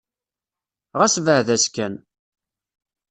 Ɣas 0.99 1.15
beɛɛed-as 1.25 1.65
kan. 1.75 1.93